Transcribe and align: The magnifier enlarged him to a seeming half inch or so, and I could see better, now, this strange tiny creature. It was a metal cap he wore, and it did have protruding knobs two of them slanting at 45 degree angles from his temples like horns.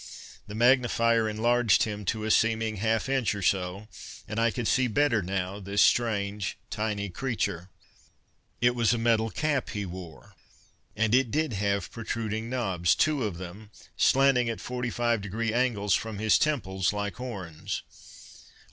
The 0.47 0.55
magnifier 0.55 1.29
enlarged 1.29 1.83
him 1.83 2.05
to 2.05 2.23
a 2.23 2.31
seeming 2.31 2.77
half 2.77 3.07
inch 3.07 3.35
or 3.35 3.43
so, 3.43 3.87
and 4.27 4.39
I 4.39 4.49
could 4.49 4.67
see 4.67 4.87
better, 4.87 5.21
now, 5.21 5.59
this 5.59 5.83
strange 5.83 6.57
tiny 6.71 7.07
creature. 7.09 7.69
It 8.61 8.73
was 8.73 8.95
a 8.95 8.97
metal 8.97 9.29
cap 9.29 9.69
he 9.69 9.85
wore, 9.85 10.33
and 10.95 11.13
it 11.13 11.29
did 11.29 11.53
have 11.53 11.91
protruding 11.91 12.49
knobs 12.49 12.95
two 12.95 13.21
of 13.25 13.37
them 13.37 13.69
slanting 13.95 14.49
at 14.49 14.59
45 14.59 15.21
degree 15.21 15.53
angles 15.53 15.93
from 15.93 16.17
his 16.17 16.39
temples 16.39 16.91
like 16.91 17.17
horns. 17.17 17.83